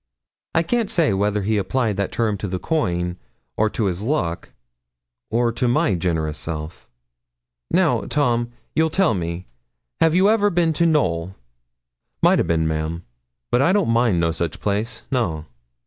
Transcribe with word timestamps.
I 0.55 0.63
can't 0.63 0.89
say 0.89 1.13
whether 1.13 1.43
he 1.43 1.59
applied 1.59 1.95
that 1.97 2.11
term 2.11 2.35
to 2.39 2.47
the 2.47 2.57
coin, 2.57 3.17
or 3.55 3.69
to 3.69 3.85
his 3.85 4.01
luck, 4.01 4.51
or 5.29 5.51
to 5.51 5.67
my 5.67 5.93
generous 5.93 6.39
self. 6.39 6.89
'Now, 7.69 8.05
Tom, 8.07 8.51
you'll 8.73 8.89
tell 8.89 9.13
me, 9.13 9.45
have 9.99 10.15
you 10.15 10.27
ever 10.27 10.49
been 10.49 10.73
to 10.73 10.87
Knowl?' 10.87 11.35
'Maught 12.23 12.39
a' 12.39 12.43
bin, 12.43 12.67
ma'am, 12.67 13.05
but 13.51 13.61
I 13.61 13.71
don't 13.71 13.89
mind 13.91 14.19
no 14.19 14.31
sich 14.31 14.59
place 14.59 15.03
no.' 15.11 15.45